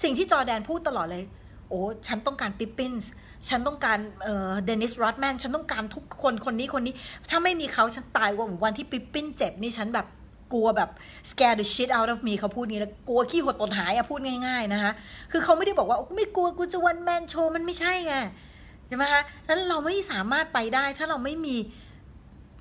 [0.02, 1.24] สิ่งที่จอแดนพูดตลอดเลย
[1.70, 3.12] โอ้ฉันต้องการปิปปินส์
[3.50, 4.00] ฉันต้องการ
[4.66, 6.94] เดนิสรอดแมนฉันต้องการทุกคนคนนี้คนนี้
[7.30, 10.08] ถ้าไม่มีเขาฉันตายว่าวันที่ปิปปินเจ็บนี่ฉันแบบ
[10.54, 10.90] กลัวแบบ
[11.30, 14.92] scare the shit out of me เขาพูดนี้แล้วกลัวขี้หดตนหายอะพูดง่าย ๆ นะคะ
[15.32, 18.16] คือเขาไม่ได้บอกว่าไม่กลัวกูจะวันแมนโชว์มันไม่ใช่ไง
[18.92, 21.56] ช่ไหมคะนั้นเราไม่สามารถไปได้ถ้าเราไม่มี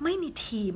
[0.05, 0.75] ไม่มีทีม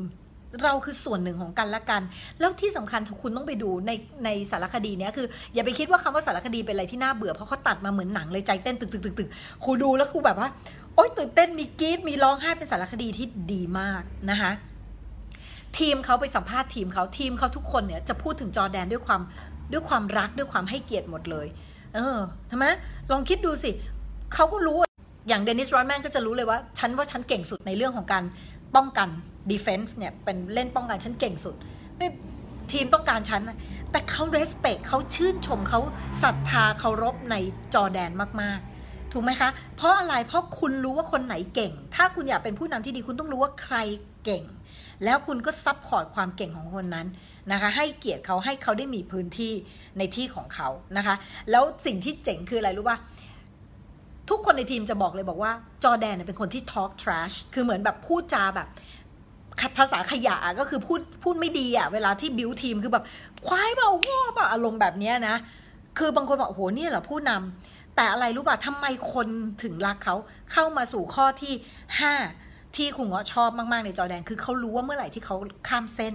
[0.64, 2.02] เราคือส่วนหนึ่งของกันและกัน
[2.40, 3.90] แล้วที่สำคัญคุณต้องไปดูใน
[4.24, 9.28] ในสารคดีเนี้ยคือ อย่าไปคิดว่าคำว่าสารคดีเป็นอะไรที่น่าเบื่อเพราะเขาตัดมาเหมือนหนังเลยใจเต้นตึกตึกตึกตึก
[9.64, 10.48] ครูดูแล้วครูแบบว่า
[10.94, 14.52] โอ๊ยตื่นเต้นมีกรี๊ดมีร้องไห้เป็นสารคดีที่ดีมากนะคะ
[15.78, 19.20] ทีมเขาไปสัมภาษณ์ทีมเขาทีมเขาทุกคนเนี่ยจะพูดถึงจอแดนด้วยความ
[19.72, 21.46] ด้วยความรักด้วยความให้เกียรติหมดเลย
[21.94, 22.16] เออ
[22.50, 22.64] ทำไม
[23.12, 23.70] ลองคิดดูสิ
[24.34, 24.78] เขาก็รู้
[25.28, 28.24] อย่างเดนิสรอนแมนก็จะรู้เลยว่า ฉันว่าฉันเก่งสุดในเรื่องของการ
[28.76, 29.08] ป้องกัน
[29.50, 31.54] ดีเฟนส์เนี่ยเป็นเล่นป้องกันฉันเก่งสุด
[31.96, 32.08] ไม่
[32.72, 33.42] ทีมต้องการฉัน
[33.90, 35.80] แต่เขาเรสเ c คเขาชื่นชมเขา
[36.22, 37.34] ศรัทธาเคารพใน
[37.74, 38.10] จอแดน
[38.40, 43.76] มากๆ ถูกไหมคะ เพราะอะไรเพราะคุณรู้ว่าคนไหนเก่ง ถ้าคุณอยากเป็นผู้นำที่ดีคุณต้องรู้ว่าใคร
[44.24, 44.44] เก่ง
[45.04, 47.06] แล้วคุณก็ซับพอร์ตความเก่งของคนนั้น
[47.52, 49.52] นะคะ ให้เกียรติเขาให้เขาได้มีพื้นที่
[49.98, 51.14] ในที่ของเขานะคะ
[51.50, 52.98] แล้วสิ่งที่เจ๋งคืออะไรรู้ป่ะ
[54.30, 55.52] ทุกคนในทีมจะบอกเลยบอกว่า
[55.84, 58.68] จอแดนเป็นคนที่ talk trash คือเหมือนแบบพูดจาแบบ
[59.78, 63.04] ภาษาขยะก็คือพูดพูดไม่ดีอะเวลาที่บิวทีมคือแบบ
[63.46, 65.36] ควายเบาวัวเปล่าอารมณ์แบบนี้นะ
[65.98, 69.28] คือบางคนบอกโอ้โหนี่เหรอผู้นำแต่อะไรรู้ป่ะทำไมคน
[69.62, 70.16] ถึงรักเขา
[70.52, 71.52] เข้ามาสู่ข้อที่
[72.00, 72.14] ห้า
[72.76, 75.36] ที่คุณว่าชอบมากๆในจอแดน คือเขารู้ว่าเมื่อไหร่ที่เขา
[75.68, 76.14] ข้ามเส้น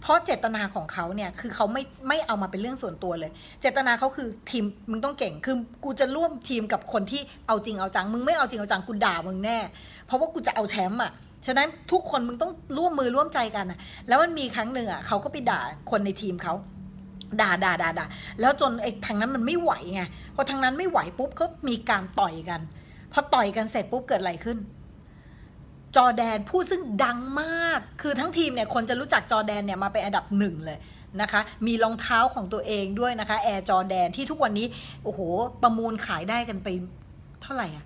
[0.00, 9.58] เพราะเจตนาของเขาเนี่ยคือเขาไม่ไม่เอามาเป็นเรื่องส่วนตัวเลย เจตนาเขาคือทีมมึงต้องเก่งคือกูจะร่วมทีมกับคนที่เอาจริงเอาจังมึงไม่เอาจริงเอาจังกูด่ามึงแน่
[10.06, 11.12] เพราะว่ากูจะเอาแชมป์อะ
[11.46, 16.54] ฉะนั้นทุกคนมึงต้องร่วมมือร่วมใจกันอะแล้วมันมีครั้งหนึ่งอะเขาก็ไปด่าคนในทีมเขา
[17.40, 18.06] ด่าด่าด่าด่า
[18.40, 20.02] แล้วจนไอ้ทางนั้นมันไม่ไหวไง
[20.34, 22.60] พอทางนั้นไม่ไหวปุ๊บก็มีการต่อยกัน
[23.12, 24.58] พอต่อยกันเสร็จปุ๊บเกิดอะไรขึ้น
[25.98, 30.78] จอแดนผู้ซึ่งดังมาก คือทั้งทีมเนี่ยคนจะรู้จักจอแดนเนี่ยมาเป็นอันดับหนึ่งเลย
[31.20, 34.66] นะคะมีรองเท้าของตัวเองด้วยนะคะแอร์จอแดนที่ทุกวันนี้
[35.04, 35.20] โอ้โห
[35.62, 36.68] ประมูลขายได้กันไป
[37.42, 37.84] เท่าไหร่อะ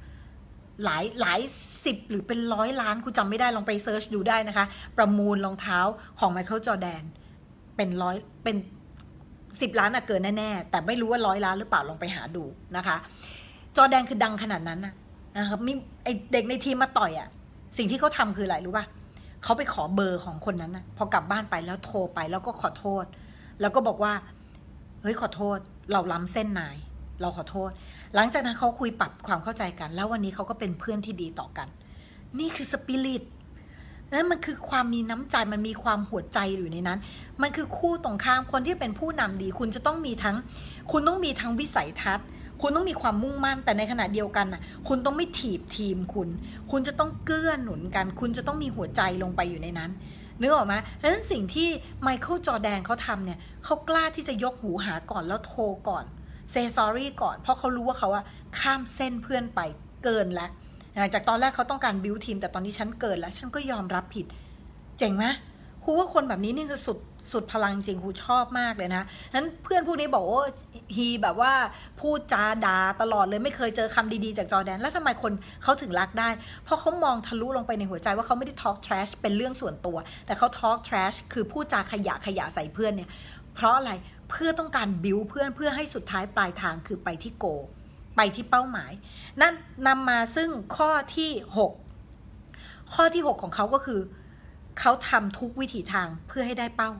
[0.85, 1.41] หลายหลาย
[1.85, 4.65] สิบหรือเป็นร้อยล้านครูจำไม่ได้ลองไป search ดูได้นะคะ
[4.99, 5.79] ประมูลรองเท้า
[6.19, 7.03] ของไมเคิลจอแดน
[7.77, 8.57] เป็นร้อยเป็น
[9.61, 12.45] สิบล้านอะเกินแน่ๆ แต่ไม่รู้ว่าร้อยล้านหรือเปล่าลองไปหาดู
[12.77, 12.97] นะคะ
[13.77, 15.73] จอแดนคือดังขนาดนั้นนะครับมี
[16.03, 17.29] ไอเด็กในทีมมาต่อยอะ
[17.77, 18.87] สิ่งที่เขาทำคืออะไรรู้ป่ะ
[19.45, 23.05] เขาไปขอเบอร์ของคนนั้นนะพอกลับบ้านไปแล้วโทรไปแล้วก็ขอโทษ
[23.61, 24.13] แล้วก็บอกว่า
[25.03, 25.59] เฮ้ยขอโทษ
[25.93, 26.77] เราล้ำเส้นนาย
[27.21, 27.71] เราขอโทษ
[28.15, 31.69] หลังจากนั้นเขาคุยปรับความเข้าใจกัน แล้ววันนี้เขาก็เป็นเพื่อนที่ดีต่อกัน
[32.39, 33.23] นี่คือสปิริต
[34.13, 36.99] นั่นมันคือความมีน้ำใจมันมีความหัวใจอยู่ในนั้น
[37.43, 40.37] มันคือคู่ตรงข้ามคนที่เป็นผู้นำดี คุณจะต้องมีทั้ง
[40.93, 42.27] คุณต้องมีทั้งวิสัยทัศน์
[42.63, 46.29] คุณต้องมีความมุ่งมั่นแต่ในขณะเดียวกันน่ะ คุณต้องไม่ถีบทีมคุณ
[46.71, 49.91] คุณจะต้องเกื้อหนุนกัน คุณจะต้องมีหัวใจลงไปอยู่ในนั้น
[50.41, 51.69] นึกออกไหมดังนั้นสิ่งที่
[52.03, 56.05] ไมเคิลจอแดนเขาทำเนี่ยเขากล้าที่จะยกหูหาก่อนแล้วโทรก่อน
[56.51, 58.25] เซซอรี่ก่อน เพราะเขารู้ว่าเขาอะ
[58.59, 59.61] ข้ามเส้นเพื่อนไป
[60.05, 60.51] เกินแล้ว
[61.15, 64.27] จากตอนแรกเขาต้องการบิวทีม แต่ตอนนี้ฉันเกินแล้ว ฉันก็ยอมรับผิด
[64.99, 65.25] เจ๋งไหม
[65.83, 66.99] ครูว่าคนแบบนี้นี่คือสุด
[67.31, 69.03] สุดพลังจริงครูชอบมากเลยนะ
[69.35, 70.43] นั้นเพื่อนพวกนี้บอกว่า
[70.97, 71.53] ฮีแบบว่า
[72.01, 75.33] พูดจาด่าตลอดเลยไม่เคยเจอคำดีๆจากจอแดน แล้วทำไมคน
[75.63, 76.29] เขาถึงรักได้
[76.65, 83.11] เพราะเขามองทะลุลงไปในหัวใจว่าเขาไม่ได้ talk trash เป็นเรื่องส่วนตัว แต่เขา talk trash คือพูดจาขยะขยะใส่เพื่อนเนี่ย
[83.55, 83.93] เพราะอะไร
[84.31, 87.47] เพื่อต้องการบิวเพื่อนเพื่อให้สุดท้ายปลายทางคือไปที่โก
[88.17, 88.93] ไปที่เป้าหมาย
[89.41, 89.55] นั่น
[89.87, 91.31] นำมาซึ่งข้อที่
[92.07, 94.01] 6 ข้อที่ 6 ของเขาก็คือ
[94.81, 96.91] เขาทำทุกวิถีทางเพื่อให้ได้เป้า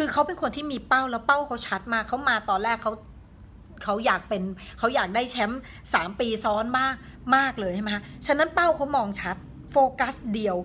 [0.00, 2.92] คือเขาเป็นคนที่มีเป้าแล้วเป้าเขาชัดมากเขามาตอนแรกเขา
[3.84, 4.42] เขาอยากเป็น
[4.78, 5.60] เขาอยากได้แชมป์
[5.94, 6.94] สามปีซ้อนมาก
[7.36, 9.36] มากเลยใช่ไหมคะฉะนั้นเป้าเขามองชัด
[9.72, 10.56] โฟกัสเดียว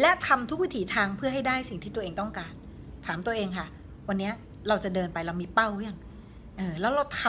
[0.00, 2.52] และทำทุกวิถีทางเพื่อให้ได้สิ่งที่ตัวเองต้องการ
[3.06, 3.66] ถามตัวเองค่ะ
[4.08, 4.30] วันนี้
[4.68, 5.98] เราจะเดินไปเรามีเป้าหรือยัง
[6.56, 7.22] เออแล้วเราท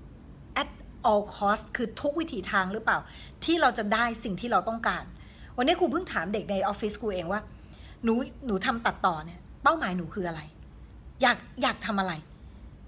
[0.00, 0.70] ำ at
[1.10, 2.98] all cost คือทุกวิถีทางหรือเปล่า
[3.44, 5.04] ที่เราจะได้สิ่งที่เราต้องการ
[5.56, 7.40] วันนี้ครูเพิ่งถามเด็กในออฟฟิศครูเองว่า
[8.04, 8.14] หนู
[8.46, 10.40] หนูทำตัดต่อเนี่ย เป้าหมายหนูคืออะไร
[11.22, 12.12] อยากอยากทำอะไร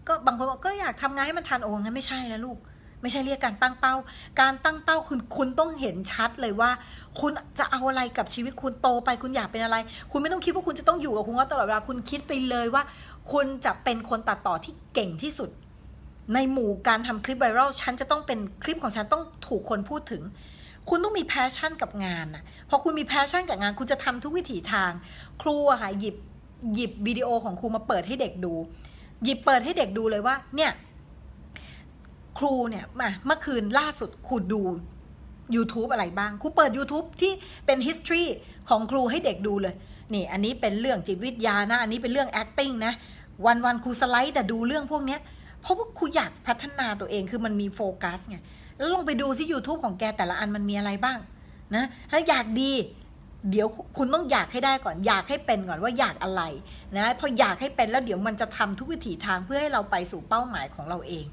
[0.07, 2.59] ก็บางคนบอกก็อยากทำงานให้มันทันโอ้งั้นไม่ใช่แล้วลูก
[3.03, 3.95] ไม่ใช่เรียกการตั้งเป้า
[4.41, 6.71] การตั้งเป้าคุณคุณต้องเห็นชัดเลยว่า
[7.21, 9.77] คุณจะเอาอะไรกับชีวิตคุณโตไปคุณอยากเป็นอะไร
[10.11, 12.83] คุณไม่ต้องคิดว่าคุณจะต้องอยู่กับคุณว่าตลอดเวลาคุณคิดไปเลยว่า
[13.33, 15.51] คุณจะเป็นคนตัดต่อที่เก่งที่สุด
[16.35, 20.23] ในหมู่การทำคลิปไวรัลฉันจะต้องเป็นคลิปของฉันต้องถูกคนพูดถึง
[20.89, 24.91] คุณต้องมี passion กับงานนะพอคุณมี passion กับงาน คุณจะทำทุกวิถีทาง
[25.43, 26.17] ครูอะค่ะหยิบ
[26.75, 28.53] หยิบวิดีโอของครูมาเปิดให้เด็กดู
[29.25, 30.73] หยิบเปิดให้เด็กดูเลยว่า เนี่ย
[32.39, 34.63] ครูเนี่ยมาเมื่อคืนล่าสุดครูดู
[35.55, 37.33] YouTube อะไรบ้าง ครูเปิด YouTube ที่
[37.67, 38.25] เป็น history
[38.69, 39.75] ของครูให้เด็กดูเลย
[40.15, 42.93] นี่ อันนี้เป็นเรื่องจิตวิทยานะ อันนี้เป็นเรื่อง acting นะ
[43.47, 45.21] วันวันครูสไลด์แต่ดูเรื่องพวกเนี้ย
[45.61, 48.39] เพราะว่าครูอยากพัฒนาตัวเองคือมันมีโฟกัสไง
[48.77, 51.19] แล้วลองไปดูซิ YouTube ของแกแต่ละอันมันมีอะไรบ้าง
[51.77, 52.73] นะ ถ้าอยากดี
[53.51, 56.43] เดี๋ยวคุณต้องอยากให้ได้ก่อนอยากให้เป็นก่อนว่าอยากอะไร
[56.97, 61.25] นะพออยากให้เป็นแล้วเดี๋ยวมันจะทำทุกวิถีทางเพื่อให้เราไปสู่เป้าหมายของเราเอง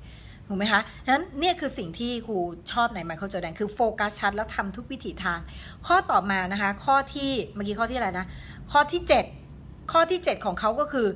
[0.47, 2.37] ถูกไหมคะฉะนั้นเนี่ยคือสิ่งที่ครู
[2.71, 5.39] ชอบในไมเคิลจอแดนคือโฟกัสชัดแล้วทำทุกวิถีทาง
[5.87, 8.25] ข้อต่อมานะคะ ข้อที่เมื่อกี้ข้อที่อะไรนะ
[8.71, 9.01] ข้อที่
[9.47, 11.07] 7 ข้อที่ 7 ของเขาก็คือ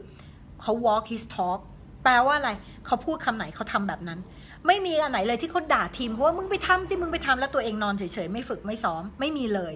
[0.62, 1.60] เขา walk his talk
[2.04, 2.52] แปลว่าอะไร
[2.86, 4.20] เขาพูดคำไหนเขาทำแบบนั้น
[4.68, 9.74] ไม่มีอันไหนเลยที่เขาด่าทีมเพราะว่ามึงไปทำที่มึงไปทำแล้วตัวเองนอนเฉยๆไม่ฝึกไม่ซ้อมไม่มีเลย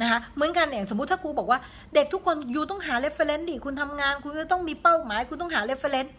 [0.00, 1.58] นะคะเหมือนกันอย่างสมมุติถ้าครูบอกว่า
[1.94, 6.10] เด็กทุกคนอยู่ต้องหา reference ดิคุณทำงาน คุณจะต้องมีเป้าหมาย คุณต้องหา reference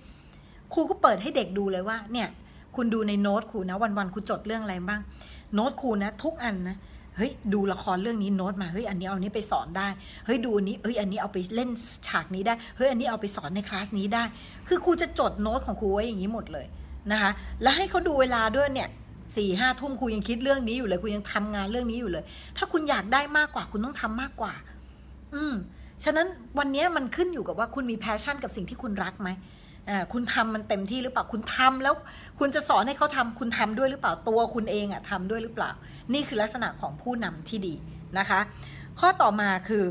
[0.74, 2.28] ครูก็เปิดให้เด็กดูเลยว่าเนี่ย
[2.76, 5.02] คุณดูในโน้ตครูนะวันๆครูจดเรื่องอะไรบ้าง
[5.54, 6.78] โน้ตครูนะ ทุกอันนะ
[7.18, 9.88] เฮ้ยดูละครเรื่องนี้โน้ตมาเฮ้ยอันนี้เอานี้ไปสอนได้
[10.26, 11.70] เฮ้ยดูอันนี้เฮ้ยอันนี้เอาไปเล่น
[12.08, 14.24] ฉากนี้ได้เฮ้ยอันนี้เอาไปสอนในคลาสนี้ได้
[14.68, 16.66] คือครูจะจดโน้ตของครูไว้อย่างนี้หมดเลย
[17.12, 17.32] นะคะ
[17.62, 18.90] แล้วให้เขาดูเวลาด้วยเนี่ย
[19.36, 22.24] สี่ห้าทุ่มครูยังคิดเรื่องนี้อยู่เลยครูยังทำงานเรื่องนี้อยู่เลย
[22.58, 24.54] ถ้าคุณอยากได้มากกว่า คุณต้องทำมากกว่า
[25.36, 25.54] อืม
[26.04, 26.28] ฉะนั้น
[26.60, 29.30] วันนี้มันขึ้นอยู่กับว่าคุณมี passion กับสิ่งที่คุณรักไหม
[29.90, 31.94] อ่าคุณทำมันเต็มที่หรือเปล่า คุณทำแล้ว
[32.40, 35.72] คุณจะสอนให้เขาทำคุณทำด้วยหรือเปล่า ตัวคุณเองอะทำด้วยหรือเปล่า
[36.14, 37.74] นี่คือลักษณะของผู้นำที่ดี
[38.20, 38.40] นะคะ
[39.00, 39.84] ข้อต่อมาคือ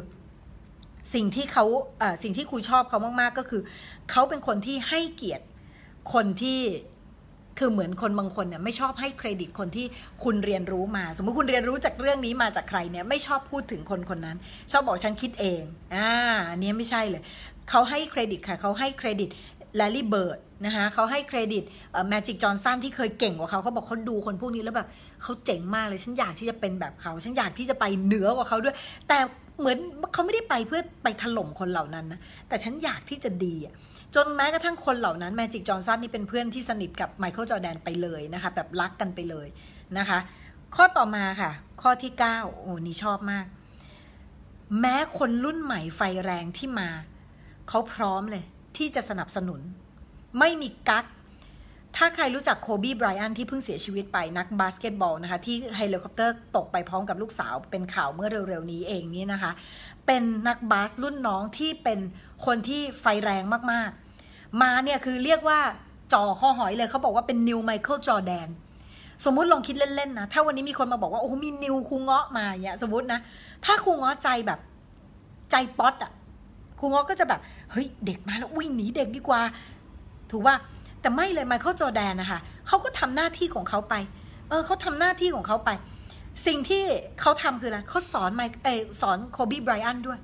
[1.14, 1.64] สิ่งที่เขา
[2.02, 3.62] อ่อสิ่งที่ครูชอบเขามาก ๆ ก็คือ
[4.10, 5.44] เขาเป็นคนที่ให้เกียรติ
[6.12, 6.60] คนที่
[7.58, 9.86] คือเหมือนคนบางคนเนี่ยไม่ชอบให้เครดิตคนที่
[10.24, 14.36] คุณเรียนรู้มา สมมติคุณเรียนรู้จากเรื่องนี้มาจากใครเนี่ยไม่ชอบพูดถึงคนคนนั้น
[14.70, 15.62] ชอบบอกฉันคิดเอง
[15.94, 16.10] อ่า
[16.50, 17.22] อันนี้ไม่ใช่เลย
[17.70, 19.28] เขาให้เครดิตค่ะเขาให้เครดิต
[19.76, 21.62] แลลี่เบิร์ดนะคะเขาให้เครดิต
[22.08, 24.88] แมจิกจอห์นสันที่เคยเก่งกว่าเขาเขาบอกเขาดูคนพวกนี้แล้วแบบ
[25.22, 28.74] เขาเจ๋งมากเลย ฉันอยากที่จะเป็นแบบเขา ฉันอยากที่จะไปเหนือกว่าเขาด้วย
[29.08, 29.18] แต่
[29.62, 29.78] เหมือน
[30.12, 33.74] เขาไม่ได้ไปเพื่อไปถล่มคนเหล่านั้นนะแต่ฉันอยากที่จะดีอะ
[34.14, 39.46] จนแม้กระทั่งคนเหล่านั้นแมจิกจอห์นสันนี่เป็นเพื่อนที่สนิทกับไมเคิลจอแดนไปเลยนะคะ แบบรักกันไปเลย
[39.98, 40.18] นะคะ
[40.76, 41.50] ข้อต่อมาค่ะ
[41.82, 43.46] ข้อที่ 9 โอ้นี่ชอบมาก
[44.80, 46.88] แม้คนรุ่นใหม่ไฟแรงที่มา
[47.68, 48.44] เขาพร้อมเลย
[48.76, 49.60] ที่จะสนับสนุน
[50.38, 51.04] ไม่มีกั๊ก
[51.96, 59.52] ถ้าใครรู้จักโคบีไบรอันที่เพิ่งเสียชีวิตไปนักบาสเกตบอลนะคะ ที่เฮลิคอปเตอร์ตกไปพร้อมกับลูกสาวเป็นข่าวเมื่อเร็วๆนี้เองนี่นะคะ
[60.06, 61.98] เป็นนักบาสรุ่นน้องที่เป็น
[62.46, 65.60] คนที่ไฟแรงมากๆ มาเนี่ยคือเรียกว่า
[66.12, 68.48] จ่อคอหอยเลยเขาบอกว่าเป็น new ไมเคิลจอแดน
[69.24, 73.20] สมมุติลองคิดเล่นๆนะ ถ้าวันนี้มีคนมาบอกว่า โอ้มี new ครูเงาะมาเนี่ยสมมตินะ
[73.64, 74.58] ถ้าครูเงาะใจแบบ
[75.50, 76.12] ใจป๊อตอะ
[76.78, 77.40] คูเงาะก็จะแบบ
[77.72, 79.40] เฮ้ย เด็กมาแล้ววิ่งหนีเด็กดีกว่า
[80.30, 80.56] ถูกป่ะ
[81.02, 83.94] แต่ไม่เลยไมเคิลจอแดนนะคะเขาก็ทำหน้าที่ของเขาไป
[84.48, 85.70] เออเขาทำหน้าที่ของเขาไป
[86.46, 86.82] สิ่งที่
[87.20, 90.20] เขาทำคืออะไรเขาสอนไมเออสอนโคบีไบรอันด้วย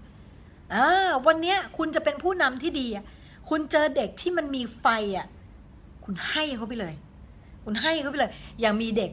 [0.73, 3.05] เออวันเนี้ยคุณจะเป็นผู้นำที่ดีอะ
[3.49, 4.87] คุณเจอเด็กที่มันมีไฟ
[5.17, 5.27] อะ
[6.05, 6.95] คุณให้เขาไปเลย
[7.65, 9.11] คุณให้เขาไปเลย อย่างมีเด็ก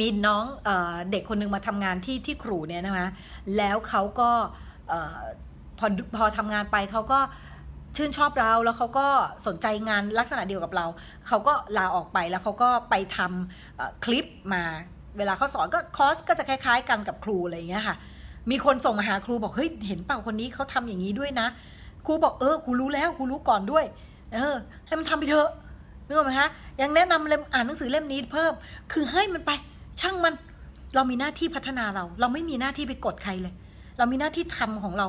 [0.00, 0.70] มีน้องเอ
[1.12, 3.08] เด็กคนหนึ่งมาทำงานที่ที่ครูเนี่ยนะคะ
[3.56, 4.30] แล้วเขาก็
[5.78, 7.20] พอพอทำงานไปเขาก็
[7.96, 9.06] ชื่นชอบเราแล้วเขาก็
[9.46, 10.86] สนใจงานลักษณะเดียวกับเรา
[11.28, 14.62] เขาก็ลาออกไปแล้วเขาก็ไปทำคลิปมา
[15.18, 17.96] เวลาเขาสอนก็คอร์สก็จะคล้าย ๆ กันกับครูอะไรอย่างเงี้ยค่ะ
[18.50, 21.46] มีคนส่งมาหาครูบอกเฮ้ยเห็นเปล่าคนนี้เขาทำอย่างนี้ด้วยนะ
[22.06, 23.84] ครูบอกเออครูรู้แล้วครูรู้ก่อนด้วย
[24.34, 24.54] เออ
[24.86, 25.48] ให้มันทำไปเถอะ
[26.06, 26.48] นึกออกไหมคะ
[26.80, 28.52] ยังแนะนำเล่มอ่านหนังสือเล่มนี้เพิ่ม
[28.92, 29.50] คือให้มันไป
[30.00, 30.34] ช่างมัน
[30.94, 33.54] เรามีหน้าที่พัฒนาเรา เราไม่มีหน้าที่ไปกดใครเลย
[33.98, 35.06] เรามีหน้าที่ทำของเรา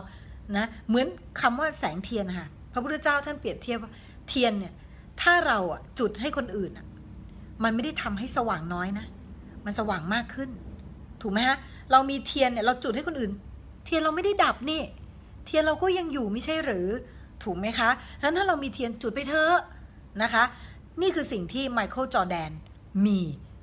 [0.57, 1.07] นะ เหมือน
[1.41, 3.91] คำว่าแสงเทียนนะคะ พระพุทธเจ้าท่านเปรียบเทียบว่า
[4.27, 4.73] เทียนเนี่ย
[5.21, 6.85] ถ้าเราอะจุดให้คนอื่นอะ
[7.63, 9.05] มันไม่ได้ทำให้สว่างน้อยนะ
[9.65, 10.49] มันสว่างมากขึ้น
[11.21, 11.57] ถูกไหมฮะ
[11.91, 13.31] เรามีเทียนเนี่ยเราจุดให้คนอื่น
[13.85, 14.81] เทียนเราไม่ได้ดับนี่
[15.45, 16.87] เทียนเราก็ยังอยู่ไม่ใช่หรือ
[17.43, 19.55] ถูกไหมคะฉะนั้นถ้าเรามีเทียนจุดไปเถอะ
[20.23, 20.43] นะคะ
[21.01, 22.51] นี่คือสิ่งที่ไมเคิลจอแดน
[23.05, 23.19] มี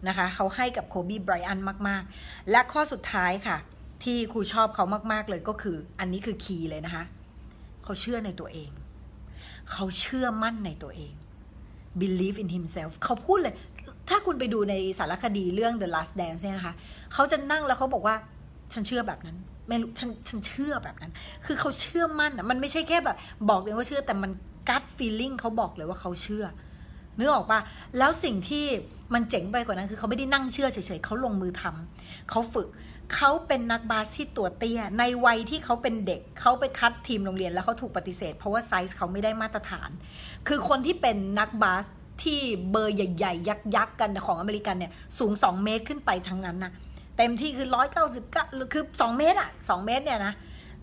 [0.09, 3.57] นะคะ เขาให้กับโคบีไบรอันมากๆ และข้อสุดท้ายค่ะ
[4.03, 7.05] ที่ครูชอบเขามากๆเลยก็คือ อันนี้คือ key เลยนะคะ
[7.85, 8.71] เขาเชื่อในตัวเอง
[9.73, 11.13] เขาเชื่อมั่นในตัวเอง
[12.03, 13.55] believe in himself เขาพูดเลย
[14.09, 16.75] ถ้าคุณไปดูในสารคดีเรื่อง The Last Dance เนี่ยนะคะ
[17.13, 18.17] เขาจะนั่งแล้วเขาบอกว่า
[18.73, 19.37] ฉันเชื่อแบบนั้น
[19.69, 21.13] ไม่รู้ฉันฉันเชื่อแบบนั้น
[21.47, 23.17] คือเขาเชื่อมั่นอะมันไม่ใช่แค่แบบ
[23.51, 24.31] บอกเองว่าเชื่อแต่มัน
[24.69, 26.45] gut feeling เขาบอกเลยว่าเขาเชื่อ
[27.19, 27.61] นึกออกปะ
[27.99, 28.65] แล้วสิ่งที่
[29.15, 32.69] มันเจ๋งไปกว่านั้นคือเขาไม่ได้นั่งเชื่อเฉยๆเขาลงมือทำเขาฝึก
[33.15, 39.91] เขาเป็นนักบาสที่ตัวเตี้ย ในวัยที่เขาเป็นเด็ก เขาไปคัดทีมโรงเรียนแล้วเขาถูกปฏิเสธ เพราะว่าไซส์เขาไม่ได้มาตรฐาน
[40.49, 41.85] คือคนที่เป็นนักบาส
[42.23, 46.73] ที่เบอร์ใหญ่ ๆ ยักษ์ๆกันของอเมริกันเนี่ยสูง 2 เมตรขึ้นไปทั้งนั้นนะ
[47.17, 50.35] เต็มที่คือร้อยเก้าสิบก้าคือสองเมตรอะสองเมตรเนี่ยนะ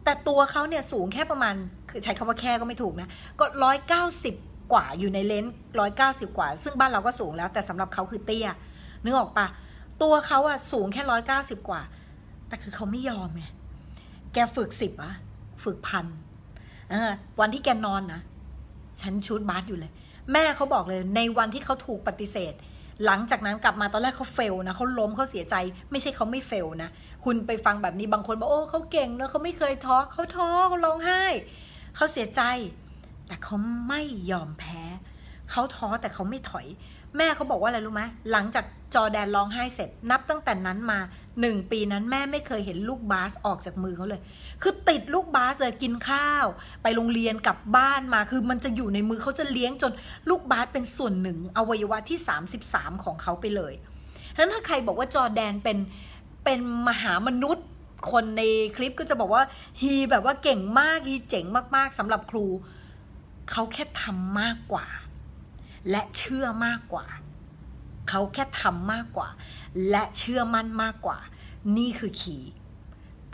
[0.03, 1.55] แต่ตัวเขาเนี่ยสูงแค่ประมาณ
[1.89, 3.09] คือใช้คำว่าแค่ก็ไม่ถูกนะ
[3.39, 4.35] ก็ร้อยเก้าสิบ
[4.73, 8.47] กว่าอยู่ในเลนส์ร้อยเก้าสิบกว่า ซึ่งบ้านเราก็สูงแล้ว แต่สำหรับเขาคือเตี้ย
[9.03, 9.47] นึกออกปะ
[10.01, 11.81] ตัวเขาอะสูงแค่ร้อยเก้าสิบกว่า
[12.47, 13.43] แต่คือเขาไม่ยอมไง
[14.33, 15.13] แกฝึกสิบอะ
[15.63, 16.05] ฝึกพัน
[16.89, 18.21] เออวันที่แกนอนนะ
[19.01, 19.91] ฉันชุดบาสอยู่เลย
[20.31, 22.53] แม่เขาบอกเลยในวันที่เขาถูกปฏิเสธ
[23.05, 25.55] หลังจากนั้นกลับมาตอนแรกเขาเฟลนะเขาล้มเขาเสียใจ
[25.91, 26.89] ไม่ใช่เขาไม่เฟลนะ
[27.25, 31.23] คุณไปฟังแบบนี้บางคนบอกโอ้เขาเก่งนะเขาไม่เคยท้อเขาท้อเขาร้องไห้
[31.95, 32.41] เขาเสียใจ
[33.27, 33.55] แต่เขา
[33.87, 34.81] ไม่ยอมแพ้
[35.51, 36.67] เขาท้อแต่เขาไม่ถอย
[37.17, 38.65] แม่เขาบอกว่าอะไรรู้ไหมหลังจาก
[38.95, 40.99] จอแดนร้องไห้เสร็จ นับตั้งแต่นั้นมา
[41.41, 44.21] หนึ่งปีนั้นแม่ไม่เคยเห็นลูกบาสออกจากมือเขาเลย
[44.61, 46.45] คือติดลูกบาสเลยกินข้าว
[46.83, 49.91] ไปโรงเรียนกลับบ้านมา คือมันจะอยู่ในมือเขาจะเลี้ยงจน
[50.29, 52.19] ลูกบาสเป็นส่วนหนึ่งอวัยวะที่
[52.61, 53.73] 33 ของเขาไปเลย
[54.33, 55.77] ฉะนั้นถ้าใครบอกว่าจอแดนเป็น
[56.43, 57.65] เป็นมหามนุษย์
[58.11, 58.41] คนใน
[58.77, 59.43] คลิปก็จะบอกว่า
[59.81, 62.45] ฮีแบบว่าเก่งมากฮีเจ๋งมากๆสำหรับครู
[63.51, 64.85] เขาแค่ทำมากกว่า
[65.91, 67.05] และเชื่อมากกว่า
[68.09, 69.29] เขาแค่ทำมากกว่า
[69.89, 71.17] และเชื่อมั่นมากกว่า
[71.77, 72.37] นี่คือขี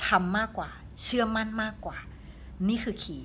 [0.07, 0.69] ทำมากกว่า
[1.03, 1.97] เชื่อมั่นมากกว่า
[2.69, 3.17] นี่คือขี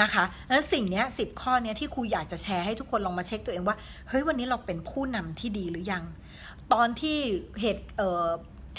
[0.00, 3.76] นะคะแล้วสิ่งนี้สิบข้อนี้ที่ครูอยากจะแชร์ให้ทุกคนลองมาเช็คตัวเองว่า
[4.08, 6.04] เฮ้ยวันนี้เราเป็นผู้นำที่ดีหรือยัง
[6.72, 7.16] ตอนที่
[7.60, 7.84] เหตุ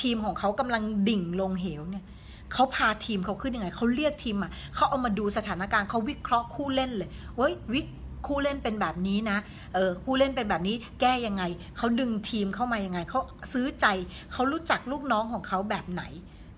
[0.02, 2.06] ทีมของเขากำลังดิ่งลงเหวเนี่ย
[2.54, 7.82] เขาพาทีมเขาขึ้นยังไง เขาเรียกทีมมาเขาเอามาดูสถานการณ์เขาวิเคราะห์คู่เล่นเลยเว้ยวิ
[8.28, 9.38] คู่เล่นเป็นแบบนี้นะ
[9.74, 11.44] เออคู่เล่นเป็นแบบนี้แก้ยังไง
[11.78, 13.22] เขาดึงทีมเข้ามายังไงเขา
[13.54, 13.86] ซื้อใจ
[14.34, 16.04] เขารู้จักลูกน้องของเขาแบบไหน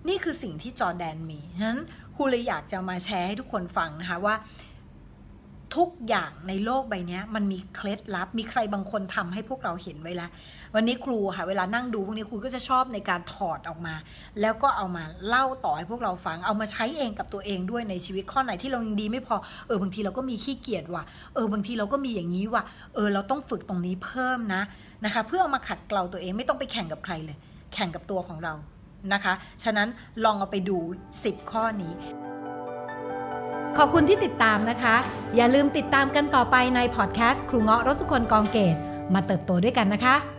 [0.08, 1.80] นี่คือสิ่งที่จอแดนมีฉะนั้น
[2.16, 4.34] ครูเลยอยากจะมาแชร์ให้ทุกคนฟังนะคะว่า
[5.74, 10.30] ทุกอย่างในโลกใบนี้มันมีเคล็ดลับ มีใครบางคนทำให้พวกเราเห็นไว้แล้ว
[10.74, 13.94] วันนี้ครูค่ะ เวลานั่งดูพวกนี้ครูก็จะชอบในการถอดออกมา
[14.40, 22.62] แล้วก็เอามาเล่าต่อให้พวกเราฟัง เอามาใช้เองกับตัวเองด้วยในชีวิตข้อไหนที่เรายังดีไม่พอ เออบางทีเราก็มีขี้เกียจว่ะ เออบางทีเราก็มีอย่างนี้ว่ะ
[22.94, 24.62] เออเราต้องฝึกตรงนี้เพิ่มนะ
[25.04, 27.36] นะคะ เพื่อเอามาขัดเกลาตัวเองไม่ต้องไปแข่งกับใครเลย
[27.74, 28.54] แข่งกับตัวของเรา
[29.12, 29.88] นะคะ ฉะนั้น
[30.24, 30.76] ลองเอาไปดู
[31.14, 31.92] 10 ข้อนี้
[33.78, 34.96] ขอบคุณที่ติดตามนะคะ
[35.36, 38.76] อย่าลืมติดตามกันต่อไปในพอดแคสต์ครูเงาะรสุคนกองเกต
[39.14, 40.35] มาเติบโตด้วยกันนะคะ